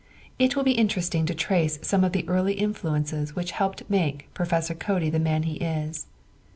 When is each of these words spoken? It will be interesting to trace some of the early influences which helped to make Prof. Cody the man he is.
It 0.39 0.55
will 0.55 0.63
be 0.63 0.71
interesting 0.71 1.27
to 1.27 1.35
trace 1.35 1.77
some 1.83 2.03
of 2.03 2.11
the 2.11 2.27
early 2.27 2.53
influences 2.55 3.35
which 3.35 3.51
helped 3.51 3.77
to 3.77 3.85
make 3.87 4.33
Prof. 4.33 4.71
Cody 4.79 5.11
the 5.11 5.19
man 5.19 5.43
he 5.43 5.57
is. 5.57 6.07